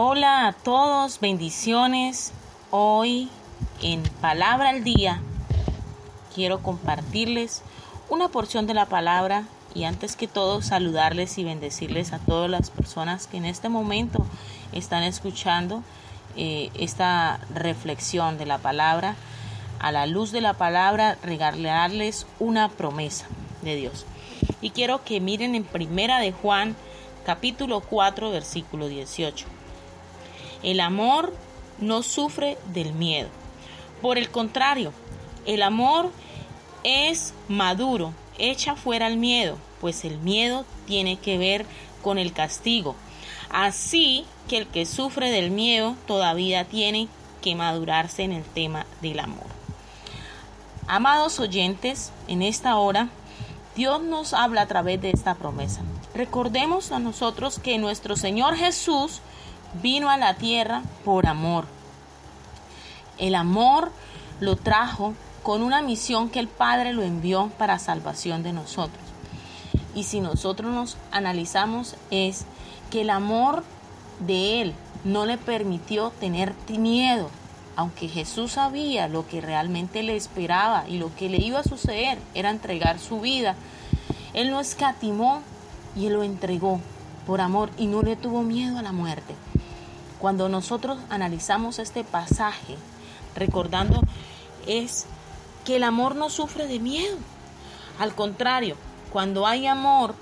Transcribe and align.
Hola 0.00 0.46
a 0.46 0.52
todos, 0.52 1.18
bendiciones. 1.18 2.32
Hoy 2.70 3.28
en 3.82 4.04
Palabra 4.20 4.68
al 4.68 4.84
Día 4.84 5.20
quiero 6.32 6.62
compartirles 6.62 7.62
una 8.08 8.28
porción 8.28 8.68
de 8.68 8.74
la 8.74 8.86
palabra 8.86 9.42
y 9.74 9.82
antes 9.82 10.14
que 10.14 10.28
todo 10.28 10.62
saludarles 10.62 11.36
y 11.38 11.42
bendecirles 11.42 12.12
a 12.12 12.20
todas 12.20 12.48
las 12.48 12.70
personas 12.70 13.26
que 13.26 13.38
en 13.38 13.44
este 13.44 13.68
momento 13.68 14.24
están 14.70 15.02
escuchando 15.02 15.82
eh, 16.36 16.70
esta 16.74 17.40
reflexión 17.52 18.38
de 18.38 18.46
la 18.46 18.58
palabra. 18.58 19.16
A 19.80 19.90
la 19.90 20.06
luz 20.06 20.30
de 20.30 20.40
la 20.40 20.54
palabra 20.54 21.18
regalarles 21.24 22.24
una 22.38 22.68
promesa 22.68 23.26
de 23.62 23.74
Dios. 23.74 24.06
Y 24.60 24.70
quiero 24.70 25.02
que 25.02 25.18
miren 25.18 25.56
en 25.56 25.64
Primera 25.64 26.20
de 26.20 26.30
Juan 26.30 26.76
capítulo 27.26 27.80
4 27.80 28.30
versículo 28.30 28.86
18. 28.86 29.58
El 30.62 30.80
amor 30.80 31.34
no 31.80 32.02
sufre 32.02 32.58
del 32.72 32.92
miedo. 32.92 33.28
Por 34.02 34.18
el 34.18 34.30
contrario, 34.30 34.92
el 35.46 35.62
amor 35.62 36.10
es 36.84 37.34
maduro, 37.48 38.12
echa 38.38 38.74
fuera 38.76 39.06
el 39.06 39.16
miedo, 39.16 39.58
pues 39.80 40.04
el 40.04 40.18
miedo 40.18 40.64
tiene 40.86 41.16
que 41.16 41.38
ver 41.38 41.66
con 42.02 42.18
el 42.18 42.32
castigo. 42.32 42.94
Así 43.50 44.24
que 44.48 44.58
el 44.58 44.66
que 44.66 44.86
sufre 44.86 45.30
del 45.30 45.50
miedo 45.50 45.96
todavía 46.06 46.64
tiene 46.64 47.08
que 47.42 47.54
madurarse 47.54 48.22
en 48.22 48.32
el 48.32 48.44
tema 48.44 48.86
del 49.00 49.20
amor. 49.20 49.46
Amados 50.86 51.38
oyentes, 51.40 52.12
en 52.28 52.42
esta 52.42 52.76
hora 52.76 53.08
Dios 53.76 54.02
nos 54.02 54.34
habla 54.34 54.62
a 54.62 54.66
través 54.66 55.00
de 55.00 55.10
esta 55.10 55.34
promesa. 55.34 55.82
Recordemos 56.14 56.90
a 56.90 56.98
nosotros 56.98 57.58
que 57.58 57.78
nuestro 57.78 58.16
Señor 58.16 58.56
Jesús 58.56 59.20
vino 59.82 60.10
a 60.10 60.16
la 60.16 60.34
tierra 60.34 60.82
por 61.04 61.26
amor. 61.26 61.66
El 63.18 63.34
amor 63.34 63.90
lo 64.40 64.56
trajo 64.56 65.14
con 65.42 65.62
una 65.62 65.82
misión 65.82 66.30
que 66.30 66.40
el 66.40 66.48
Padre 66.48 66.92
lo 66.92 67.02
envió 67.02 67.50
para 67.58 67.78
salvación 67.78 68.42
de 68.42 68.52
nosotros. 68.52 69.02
Y 69.94 70.04
si 70.04 70.20
nosotros 70.20 70.72
nos 70.72 70.96
analizamos 71.10 71.96
es 72.10 72.44
que 72.90 73.00
el 73.00 73.10
amor 73.10 73.64
de 74.20 74.60
Él 74.60 74.74
no 75.04 75.26
le 75.26 75.38
permitió 75.38 76.10
tener 76.20 76.54
miedo, 76.68 77.30
aunque 77.76 78.08
Jesús 78.08 78.52
sabía 78.52 79.08
lo 79.08 79.26
que 79.26 79.40
realmente 79.40 80.02
le 80.02 80.16
esperaba 80.16 80.84
y 80.88 80.98
lo 80.98 81.14
que 81.14 81.28
le 81.28 81.38
iba 81.38 81.60
a 81.60 81.64
suceder 81.64 82.18
era 82.34 82.50
entregar 82.50 82.98
su 82.98 83.20
vida. 83.20 83.54
Él 84.34 84.50
no 84.50 84.60
escatimó 84.60 85.40
y 85.96 86.08
lo 86.08 86.22
entregó 86.22 86.80
por 87.26 87.40
amor 87.40 87.70
y 87.78 87.86
no 87.86 88.02
le 88.02 88.16
tuvo 88.16 88.42
miedo 88.42 88.78
a 88.78 88.82
la 88.82 88.92
muerte. 88.92 89.34
Cuando 90.18 90.48
nosotros 90.48 90.98
analizamos 91.10 91.78
este 91.78 92.04
pasaje, 92.04 92.76
recordando, 93.36 94.00
es 94.66 95.06
que 95.64 95.76
el 95.76 95.84
amor 95.84 96.16
no 96.16 96.28
sufre 96.28 96.66
de 96.66 96.80
miedo. 96.80 97.16
Al 97.98 98.14
contrario, 98.14 98.76
cuando 99.12 99.46
hay 99.46 99.66
amor 99.66 100.14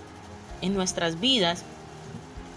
en 0.60 0.74
nuestras 0.74 1.18
vidas, 1.20 1.64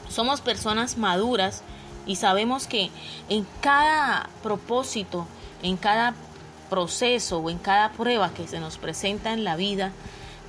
somos 0.10 0.42
personas 0.42 0.98
maduras 0.98 1.64
y 2.06 2.16
sabemos 2.16 2.68
que 2.68 2.90
en 3.30 3.46
cada 3.62 4.30
propósito, 4.44 5.28
en 5.62 5.78
cada 5.78 6.16
proceso 6.70 7.40
o 7.40 7.50
en 7.50 7.58
cada 7.58 7.92
prueba 7.92 8.32
que 8.34 8.48
se 8.48 8.60
nos 8.60 8.78
presenta 8.78 9.34
en 9.34 9.44
la 9.44 9.56
vida, 9.56 9.92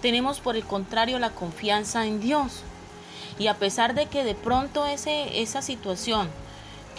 tenemos 0.02 0.40
por 0.40 0.56
el 0.56 0.64
contrario 0.64 1.18
la 1.18 1.30
confianza 1.30 2.06
en 2.06 2.20
Dios. 2.20 2.62
Y 3.38 3.46
a 3.46 3.54
pesar 3.54 3.94
de 3.94 4.06
que 4.06 4.24
de 4.24 4.34
pronto 4.34 4.86
ese, 4.86 5.40
esa 5.40 5.62
situación 5.62 6.28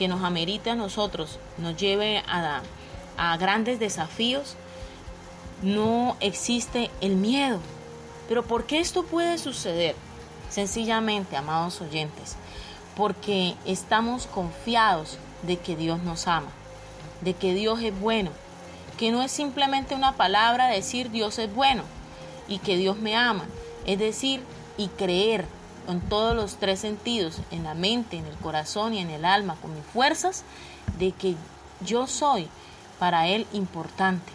que 0.01 0.07
nos 0.07 0.23
amerite 0.23 0.72
a 0.72 0.75
nosotros, 0.75 1.38
nos 1.59 1.78
lleve 1.78 2.23
a, 2.28 2.63
a 3.17 3.38
grandes 3.38 3.79
desafíos, 3.79 4.56
no 5.62 6.17
existe 6.22 6.89
el 7.01 7.17
miedo. 7.17 7.59
Pero 8.28 8.41
¿por 8.41 8.66
qué 8.66 8.79
esto 8.79 9.03
puede 9.03 9.38
suceder? 9.38 9.95
Sencillamente, 10.50 11.38
amados 11.38 11.81
oyentes, 11.81 12.35
porque 12.97 13.53
estamos 13.63 14.25
confiados 14.25 15.19
de 15.44 15.57
que 15.57 15.75
Dios 15.75 16.01
nos 16.01 16.25
ama, 16.25 16.50
de 17.22 17.35
que 17.35 17.53
Dios 17.53 17.79
es 17.84 17.94
bueno, 18.00 18.31
que 18.97 19.11
no 19.11 19.22
es 19.22 19.31
simplemente 19.31 19.94
una 19.94 20.13
palabra 20.13 20.66
decir 20.66 21.11
Dios 21.11 21.38
es 21.38 21.53
bueno 21.53 21.84
y 22.47 22.57
que 22.57 22.75
Dios 22.75 22.97
me 22.97 23.16
ama, 23.16 23.45
es 23.85 24.00
decir, 24.00 24.41
y 24.79 24.88
creer 24.88 25.45
en 25.88 26.02
todos 26.02 26.36
los 26.36 26.58
tres 26.58 26.80
sentidos, 26.80 27.40
en 27.52 27.64
la 27.64 27.74
mente, 27.74 28.18
en 28.18 28.25
el 28.25 28.36
corazón 28.36 28.94
y 28.94 29.00
en 29.00 29.09
el 29.09 29.25
alma, 29.25 29.56
con 29.62 29.74
mis 29.74 29.86
fuerzas, 29.86 30.44
de 31.00 31.12
que 31.12 31.36
yo 31.86 32.08
soy 32.08 32.47
para 33.00 33.28
Él 33.28 33.47
importante. 33.53 34.31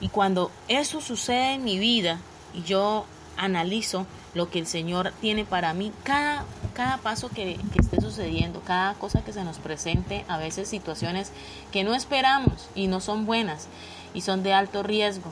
Y 0.00 0.08
cuando 0.08 0.50
eso 0.68 1.00
sucede 1.00 1.54
en 1.54 1.64
mi 1.64 1.78
vida 1.78 2.18
y 2.52 2.62
yo 2.62 3.06
analizo 3.36 4.06
lo 4.34 4.50
que 4.50 4.58
el 4.58 4.66
Señor 4.66 5.12
tiene 5.20 5.44
para 5.44 5.72
mí, 5.74 5.92
cada, 6.02 6.44
cada 6.74 6.98
paso 6.98 7.28
que, 7.28 7.58
que 7.72 7.78
esté 7.80 8.00
sucediendo, 8.00 8.60
cada 8.60 8.94
cosa 8.94 9.24
que 9.24 9.32
se 9.32 9.44
nos 9.44 9.58
presente, 9.58 10.24
a 10.28 10.38
veces 10.38 10.68
situaciones 10.68 11.30
que 11.72 11.84
no 11.84 11.94
esperamos 11.94 12.68
y 12.74 12.88
no 12.88 13.00
son 13.00 13.26
buenas 13.26 13.68
y 14.12 14.22
son 14.22 14.42
de 14.42 14.52
alto 14.52 14.82
riesgo, 14.82 15.30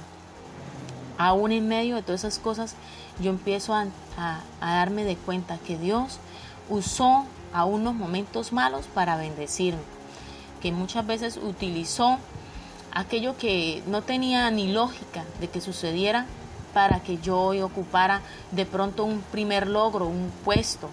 aún 1.19 1.53
en 1.53 1.69
medio 1.69 1.97
de 1.97 2.03
todas 2.03 2.25
esas 2.25 2.39
cosas, 2.39 2.75
yo 3.23 3.31
empiezo 3.31 3.75
a, 3.75 3.87
darme 4.61 5.05
de 5.05 5.17
cuenta 5.17 5.59
que 5.59 5.79
Dios 5.79 6.19
usó 6.69 7.25
a 7.53 7.65
unos 7.65 7.95
momentos 7.95 8.53
malos 8.53 8.87
para 8.95 9.17
bendecirme, 9.17 9.81
que 10.61 10.73
muchas 10.73 11.07
veces 11.07 11.39
utilizó 11.43 12.19
aquello 12.93 13.37
que 13.37 13.83
no 13.87 14.03
tenía 14.03 14.51
ni 14.51 14.71
lógica 14.73 15.25
de 15.41 15.49
que 15.49 15.61
sucediera 15.61 16.27
para 16.75 17.01
que 17.01 17.19
yo 17.19 17.39
hoy 17.41 17.61
ocupara 17.61 18.21
de 18.51 18.67
pronto 18.67 19.05
un 19.05 19.21
primer 19.21 19.67
logro, 19.67 20.07
un 20.07 20.31
puesto. 20.45 20.89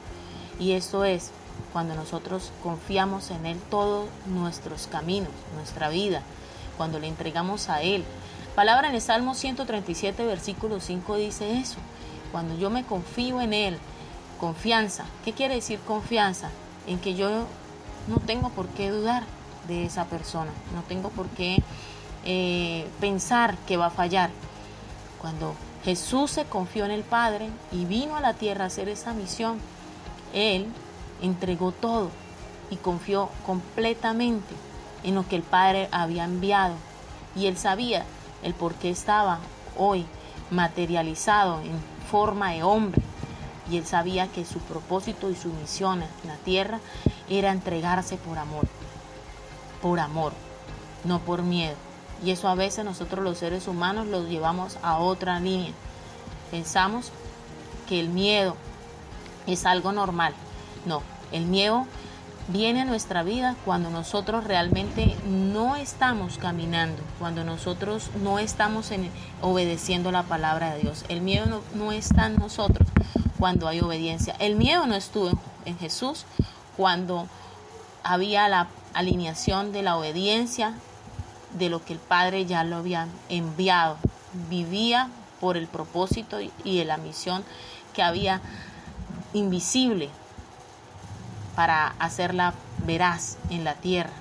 Y 0.60 0.74
eso 0.74 1.04
es 1.04 1.32
cuando 1.72 1.96
nosotros 1.96 2.52
confiamos 2.64 3.32
en 3.32 3.46
Él 3.46 3.58
todos 3.70 4.08
nuestros 4.26 4.88
caminos, 4.88 5.32
nuestra 5.56 5.90
vida, 5.90 6.22
cuando 6.78 7.00
le 7.00 7.08
entregamos 7.08 7.70
a 7.70 7.82
Él. 7.82 8.04
Palabra 8.56 8.90
en 8.90 8.96
el 8.96 9.02
Salmo 9.02 9.36
137, 9.36 10.26
versículo 10.26 10.80
5 10.80 11.16
dice 11.16 11.60
eso, 11.60 11.78
cuando 12.32 12.58
yo 12.58 12.70
me 12.70 12.84
confío 12.84 13.42
en 13.42 13.54
Él, 13.54 13.78
confianza. 14.40 15.06
¿Qué 15.24 15.34
quiere 15.34 15.56
decir 15.56 15.80
confianza? 15.80 16.50
En 16.88 17.00
que 17.00 17.16
yo 17.16 17.46
no 18.08 18.18
tengo 18.26 18.50
por 18.50 18.68
qué 18.70 18.90
dudar 18.90 19.24
de 19.68 19.86
esa 19.86 20.06
persona, 20.06 20.52
no 20.74 20.82
tengo 20.84 21.10
por 21.10 21.28
qué 21.30 21.62
eh, 22.26 22.88
pensar 23.00 23.56
que 23.68 23.78
va 23.78 23.88
a 23.88 23.92
fallar. 23.92 24.32
Cuando 25.22 25.54
Jesús 25.84 26.32
se 26.32 26.46
confió 26.46 26.86
en 26.86 26.92
el 26.92 27.04
Padre 27.04 27.50
y 27.72 27.86
vino 27.86 28.16
a 28.16 28.22
la 28.22 28.34
tierra 28.34 28.64
a 28.64 28.68
hacer 28.68 28.90
esa 28.90 29.14
misión, 29.14 29.60
Él 30.34 30.68
entregó 31.22 31.72
todo 31.72 32.10
y 32.70 32.78
confió 32.78 33.30
completamente 33.46 34.56
en 35.04 35.16
lo 35.16 35.28
que 35.28 35.36
el 35.36 35.44
Padre 35.44 35.90
había 35.92 36.24
enviado. 36.24 36.76
Y 37.36 37.46
Él 37.46 37.58
sabía 37.58 38.06
el 38.44 38.54
por 38.54 38.74
qué 38.76 38.90
estaba 38.90 39.40
hoy 39.78 40.06
materializado 40.52 41.62
en 41.62 41.80
forma 42.10 42.52
de 42.52 42.64
hombre. 42.64 43.02
Y 43.70 43.78
él 43.78 43.86
sabía 43.86 44.28
que 44.28 44.46
su 44.46 44.60
propósito 44.60 45.30
y 45.30 45.36
su 45.36 45.50
misión 45.50 46.02
en 46.02 46.28
la 46.28 46.38
tierra 46.38 46.80
era 47.30 47.52
entregarse 47.52 48.18
por 48.18 48.38
amor. 48.38 48.68
Por 49.82 50.00
amor, 50.00 50.34
no 51.04 51.20
por 51.20 51.44
miedo. 51.44 51.76
Y 52.24 52.32
eso 52.32 52.48
a 52.48 52.56
veces 52.56 52.84
nosotros 52.84 53.24
los 53.24 53.38
seres 53.38 53.68
humanos 53.68 54.08
lo 54.08 54.28
llevamos 54.28 54.78
a 54.82 54.98
otra 54.98 55.40
línea. 55.40 55.72
Pensamos 56.52 57.12
que 57.88 58.00
el 58.00 58.10
miedo 58.10 58.56
es 59.48 59.66
algo 59.66 59.92
normal. 59.92 60.34
No, 60.86 61.02
el 61.32 61.46
miedo 61.46 61.86
viene 62.52 62.82
a 62.82 62.86
nuestra 62.86 63.24
vida 63.24 63.56
cuando 63.64 63.90
nosotros 63.90 64.44
realmente 64.44 65.16
no 65.28 65.76
estamos 65.76 66.38
caminando, 66.38 67.02
cuando 67.20 67.44
nosotros 67.44 68.10
no 68.22 68.40
estamos 68.40 68.92
en, 68.92 69.10
obedeciendo 69.42 70.12
la 70.12 70.24
palabra 70.24 70.74
de 70.74 70.82
Dios. 70.82 71.06
El 71.10 71.22
miedo 71.22 71.62
no, 71.76 71.92
está 71.92 72.26
en 72.26 72.38
nosotros 72.38 72.88
cuando 73.38 73.68
hay 73.68 73.82
obediencia. 73.82 74.36
El 74.40 74.56
miedo 74.56 74.88
no 74.88 74.96
estuvo 74.96 75.30
en, 75.30 75.40
en 75.66 75.78
Jesús 75.78 76.26
cuando 76.76 77.28
había 78.04 78.50
la 78.50 78.68
alineación 78.94 79.72
de 79.72 79.84
la 79.84 79.98
obediencia 79.98 80.74
de 81.58 81.70
lo 81.70 81.84
que 81.84 81.94
el 81.94 82.00
Padre 82.00 82.46
ya 82.46 82.64
lo 82.64 82.78
había 82.78 83.08
enviado. 83.30 83.98
Vivía 84.50 85.10
por 85.40 85.56
el 85.56 85.68
propósito 85.68 86.38
y 86.42 86.78
de 86.78 86.86
la 86.86 86.98
misión 86.98 87.44
que 87.94 88.02
había 88.02 88.42
invisible 89.34 90.10
para 91.60 91.94
hacerla 92.00 92.54
veraz 92.88 93.36
en 93.50 93.66
la 93.66 93.74
tierra. 93.74 94.14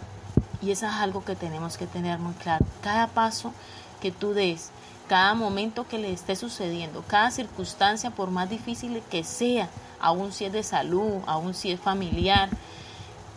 Y 0.61 0.73
eso 0.73 0.87
es 0.87 0.93
algo 0.95 1.25
que 1.25 1.37
tenemos 1.37 1.79
que 1.79 1.87
tener 1.87 2.19
muy 2.19 2.35
claro. 2.35 2.67
Cada 2.83 3.07
paso 3.07 3.53
que 4.01 4.11
tú 4.11 4.33
des, 4.33 4.71
cada 5.09 5.35
momento 5.35 5.87
que 5.87 5.99
le 5.99 6.13
esté 6.13 6.35
sucediendo, 6.35 7.05
cada 7.07 7.31
circunstancia, 7.31 8.11
por 8.11 8.33
más 8.33 8.51
difícil 8.51 9.01
que 9.09 9.23
sea, 9.23 9.69
aún 10.01 10.33
si 10.33 10.47
es 10.47 10.53
de 10.53 10.65
salud, 10.65 11.23
aún 11.29 11.55
si 11.55 11.71
es 11.71 11.79
familiar, 11.79 12.49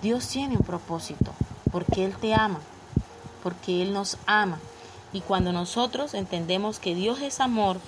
Dios 0.01 0.27
tiene 0.27 0.57
un 0.57 0.65
propósito, 0.65 1.31
porque 1.71 2.03
Él 2.03 2.15
te 2.15 2.33
ama, 2.33 2.59
porque 3.44 3.83
Él 3.83 3.94
nos 3.94 4.18
ama. 4.25 4.57
Y 5.13 5.21
cuando 5.21 5.51
nosotros 5.51 6.15
entendemos 6.15 6.80
que 6.80 6.95
Dios 6.95 7.21
es 7.21 7.39
amor, 7.39 7.80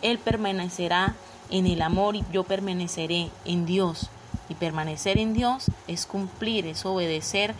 Él 0.00 0.18
permanecerá 0.18 1.14
en 1.50 1.66
el 1.66 1.82
amor 1.82 2.16
y 2.16 2.24
yo 2.32 2.44
permaneceré 2.44 3.28
en 3.44 3.66
Dios. 3.66 4.08
Y 4.48 4.54
permanecer 4.54 5.18
en 5.18 5.34
Dios 5.34 5.70
es 5.86 6.06
cumplir, 6.06 6.66
es 6.66 6.86
obedecer 6.86 7.54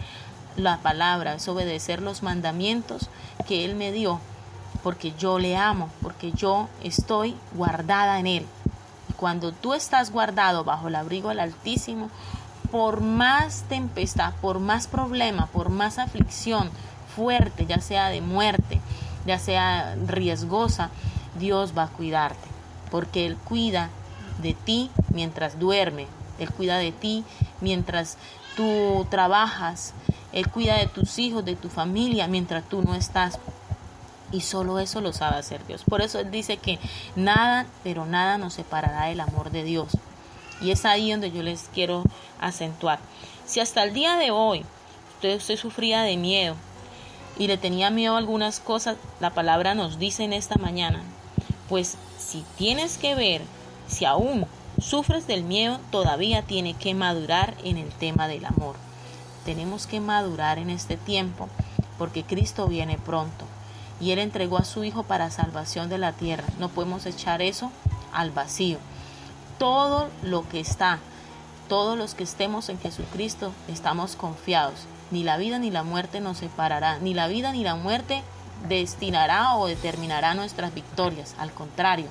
la 0.57 0.79
palabra, 0.79 1.35
es 1.35 1.49
obedecer 1.49 2.03
los 2.03 2.23
mandamientos 2.23 3.09
que 3.47 3.65
Él 3.65 3.75
me 3.75 3.93
dio, 3.93 4.21
porque 4.83 5.13
yo 5.19 5.39
le 5.39 5.57
amo, 5.57 5.91
porque 6.03 6.33
yo 6.33 6.69
estoy 6.83 7.37
guardada 7.55 8.19
en 8.19 8.27
Él. 8.27 8.47
Y 9.09 9.13
cuando 9.15 9.53
tú 9.53 9.75
estás 9.75 10.11
guardado 10.11 10.65
bajo 10.65 10.89
el 10.89 10.97
abrigo 10.97 11.29
del 11.29 11.41
Altísimo, 11.41 12.11
por 12.71 13.01
más 13.01 13.65
tempestad, 13.69 14.35
por 14.41 14.59
más 14.59 14.87
problema, 14.87 15.47
por 15.47 15.71
más 15.71 15.99
aflicción 15.99 16.71
fuerte, 17.15 17.67
ya 17.67 17.81
sea 17.81 18.09
de 18.09 18.21
muerte, 18.21 18.81
ya 19.27 19.39
sea 19.39 19.95
riesgosa, 20.07 20.91
Dios 21.39 21.73
va 21.77 21.85
a 21.85 21.89
cuidarte, 21.89 22.49
porque 22.91 23.27
Él 23.27 23.37
cuida 23.37 23.91
de 24.43 24.55
ti 24.55 24.91
mientras 25.13 25.59
duerme, 25.59 26.07
Él 26.39 26.51
cuida 26.51 26.79
de 26.79 26.93
ti 26.93 27.25
mientras 27.61 28.17
tú 28.57 29.07
trabajas, 29.11 29.95
Él 30.33 30.49
cuida 30.49 30.77
de 30.79 30.87
tus 30.87 31.19
hijos, 31.19 31.45
de 31.45 31.57
tu 31.57 31.69
familia, 31.69 32.29
mientras 32.29 32.69
tú 32.69 32.83
no 32.83 32.95
estás. 32.95 33.39
Y 34.31 34.43
solo 34.43 34.79
eso 34.79 35.01
lo 35.01 35.13
sabe 35.13 35.37
hacer 35.37 35.67
Dios. 35.67 35.85
Por 35.85 36.03
eso 36.03 36.19
Él 36.19 36.31
dice 36.31 36.59
que 36.59 36.79
nada, 37.17 37.67
pero 37.83 38.05
nada 38.05 38.37
nos 38.37 38.55
separará 38.55 39.07
del 39.07 39.21
amor 39.21 39.51
de 39.51 39.63
Dios. 39.65 39.97
Y 40.61 40.71
es 40.71 40.85
ahí 40.85 41.11
donde 41.11 41.31
yo 41.31 41.43
les 41.43 41.71
quiero 41.73 42.03
acentuar. 42.41 42.99
Si 43.47 43.61
hasta 43.61 43.83
el 43.85 43.95
día 43.95 44.17
de 44.17 44.31
hoy 44.31 44.65
usted, 45.15 45.37
usted 45.37 45.57
sufría 45.57 46.03
de 46.03 46.17
miedo 46.17 46.57
y 47.39 47.47
le 47.47 47.57
tenía 47.57 47.91
miedo 47.91 48.15
a 48.15 48.19
algunas 48.19 48.61
cosas, 48.61 48.97
la 49.21 49.31
palabra 49.31 49.75
nos 49.75 49.99
dice 49.99 50.25
en 50.25 50.33
esta 50.33 50.57
mañana, 50.57 51.03
pues 51.69 51.97
si 52.19 52.45
tienes 52.57 52.99
que 52.99 53.15
ver, 53.15 53.43
si 53.87 54.05
aún 54.05 54.47
sufres 54.89 55.27
del 55.27 55.45
miedo, 55.45 55.79
todavía 55.91 56.43
tiene 56.43 56.75
que 56.75 56.95
madurar 56.95 57.55
en 57.63 57.77
el 57.77 57.89
tema 57.91 58.27
del 58.29 58.45
amor. 58.45 58.77
Tenemos 59.45 59.87
que 59.87 60.01
madurar 60.01 60.59
en 60.59 60.71
este 60.71 60.97
tiempo 60.97 61.49
porque 61.99 62.25
Cristo 62.25 62.69
viene 62.69 62.97
pronto 62.99 63.45
y 64.01 64.13
Él 64.13 64.19
entregó 64.19 64.59
a 64.59 64.65
su 64.65 64.85
Hijo 64.85 65.03
para 65.03 65.31
salvación 65.31 65.89
de 65.89 65.99
la 65.99 66.13
tierra. 66.13 66.45
No 66.59 66.69
podemos 66.69 67.07
echar 67.07 67.43
eso 67.43 67.71
al 68.13 68.31
vacío 68.31 68.79
todo 69.59 70.09
lo 70.23 70.49
que 70.49 70.61
está, 70.61 70.99
todos 71.69 71.99
los 71.99 72.15
que 72.15 72.25
estemos 72.25 72.69
en 72.69 72.79
Jesucristo, 72.79 73.53
estamos 73.67 74.17
confiados. 74.17 74.87
Ni 75.11 75.25
la 75.25 75.37
vida 75.37 75.59
ni 75.59 75.71
la 75.71 75.83
muerte 75.83 76.21
nos 76.21 76.39
separará, 76.39 76.99
ni 77.01 77.13
la 77.13 77.27
vida 77.27 77.53
ni 77.53 77.65
la 77.65 77.75
muerte 77.75 78.23
destinará 78.69 79.57
o 79.57 79.67
determinará 79.67 80.35
nuestras 80.35 80.75
victorias. 80.75 81.35
Al 81.39 81.53
contrario, 81.53 82.07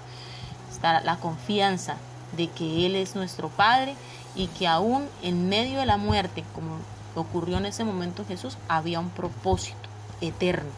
está 0.71 1.01
la 1.01 1.17
confianza 1.17 1.97
de 2.35 2.47
que 2.47 2.85
Él 2.85 2.95
es 2.95 3.15
nuestro 3.15 3.49
Padre 3.49 3.95
y 4.35 4.47
que 4.47 4.67
aún 4.67 5.07
en 5.21 5.49
medio 5.49 5.79
de 5.79 5.85
la 5.85 5.97
muerte, 5.97 6.43
como 6.53 6.77
ocurrió 7.15 7.57
en 7.57 7.65
ese 7.65 7.83
momento 7.83 8.25
Jesús, 8.27 8.57
había 8.67 8.99
un 8.99 9.09
propósito 9.09 9.77
eterno. 10.21 10.69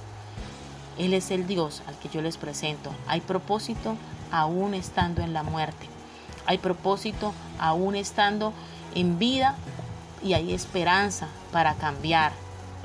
Él 0.98 1.14
es 1.14 1.32
el 1.32 1.48
Dios 1.48 1.82
al 1.88 1.98
que 1.98 2.10
yo 2.10 2.22
les 2.22 2.38
presento. 2.38 2.92
Hay 3.08 3.22
propósito 3.22 3.96
aún 4.32 4.74
estando 4.74 5.22
en 5.22 5.34
la 5.34 5.44
muerte 5.44 5.88
hay 6.50 6.58
propósito 6.58 7.32
aún 7.60 7.96
estando 7.96 8.54
en 8.96 9.20
vida 9.20 9.54
y 10.24 10.34
hay 10.34 10.52
esperanza 10.52 11.28
para 11.52 11.76
cambiar, 11.76 12.32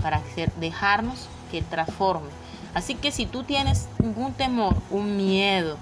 para 0.03 0.21
dejarnos 0.61 1.29
que 1.51 1.59
Él 1.59 1.65
transforme. 1.65 2.29
Así 2.75 2.95
que 2.95 3.11
si 3.11 3.25
tú 3.25 3.43
tienes 3.43 3.89
ningún 3.99 4.35
temor, 4.35 4.77
un 4.91 5.17
miedo 5.17 5.79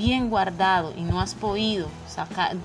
bien 0.00 0.30
guardado 0.30 0.94
y 0.96 1.02
no 1.02 1.20
has 1.20 1.34
podido 1.34 1.88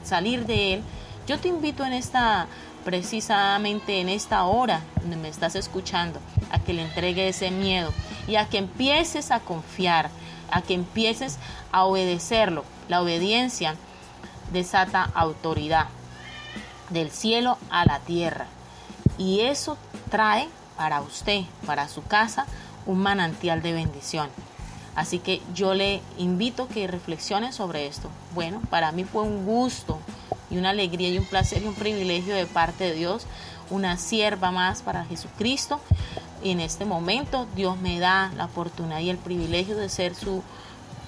salir 0.03 0.45
de 0.45 0.75
él, 0.75 0.83
yo 1.27 1.37
te 1.37 1.49
invito 1.49 1.83
en 1.83 1.91
esta, 1.91 2.47
precisamente 2.85 3.99
en 3.99 4.07
esta 4.07 4.45
hora 4.45 4.79
donde 5.01 5.17
me 5.17 5.27
estás 5.27 5.55
escuchando, 5.55 6.21
a 6.49 6.59
que 6.59 6.73
le 6.73 6.83
entregue 6.83 7.27
ese 7.27 7.51
miedo 7.51 7.91
y 8.25 8.37
a 8.37 8.47
que 8.47 8.57
empieces 8.57 9.31
a 9.31 9.41
confiar, 9.41 10.09
a 10.49 10.61
que 10.61 10.75
empieces 10.75 11.37
a 11.73 11.83
obedecerlo. 11.83 12.63
La 12.87 13.01
obediencia 13.01 13.75
desata 14.53 15.11
autoridad 15.13 15.87
del 16.91 17.11
cielo 17.11 17.57
a 17.69 17.83
la 17.83 17.99
tierra. 17.99 18.45
Y 19.17 19.41
eso 19.41 19.77
trae 20.09 20.47
para 20.77 21.01
usted, 21.01 21.41
para 21.65 21.89
su 21.89 22.01
casa, 22.03 22.45
un 22.85 22.99
manantial 22.99 23.61
de 23.61 23.73
bendición. 23.73 24.29
Así 24.95 25.19
que 25.19 25.41
yo 25.53 25.73
le 25.73 26.01
invito 26.17 26.67
que 26.67 26.87
reflexione 26.87 27.51
sobre 27.51 27.87
esto. 27.87 28.09
Bueno, 28.33 28.61
para 28.69 28.91
mí 28.91 29.03
fue 29.03 29.23
un 29.23 29.45
gusto 29.45 29.99
y 30.49 30.57
una 30.57 30.69
alegría 30.69 31.09
y 31.09 31.17
un 31.17 31.25
placer 31.25 31.63
y 31.63 31.67
un 31.67 31.75
privilegio 31.75 32.33
de 32.33 32.45
parte 32.45 32.85
de 32.85 32.93
Dios, 32.93 33.25
una 33.69 33.97
sierva 33.97 34.51
más 34.51 34.81
para 34.81 35.05
Jesucristo. 35.05 35.81
Y 36.43 36.51
en 36.51 36.59
este 36.59 36.85
momento 36.85 37.47
Dios 37.55 37.77
me 37.77 37.99
da 37.99 38.31
la 38.37 38.45
oportunidad 38.45 38.99
y 38.99 39.09
el 39.09 39.17
privilegio 39.17 39.75
de 39.75 39.89
ser 39.89 40.15
su 40.15 40.43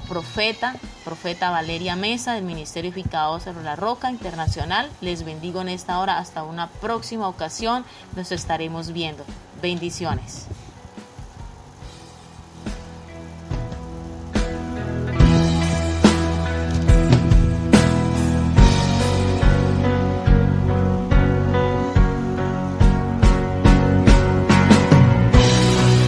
profeta, 0.07 0.75
profeta 1.03 1.49
Valeria 1.49 1.95
Mesa 1.95 2.33
del 2.33 2.43
Ministerio 2.43 2.91
Edificado 2.91 3.39
sobre 3.39 3.63
la 3.63 3.75
Roca 3.75 4.09
Internacional. 4.09 4.89
Les 5.01 5.23
bendigo 5.23 5.61
en 5.61 5.69
esta 5.69 5.99
hora. 5.99 6.17
Hasta 6.17 6.43
una 6.43 6.69
próxima 6.69 7.27
ocasión. 7.27 7.85
Nos 8.15 8.31
estaremos 8.31 8.91
viendo. 8.91 9.23
Bendiciones. 9.61 10.47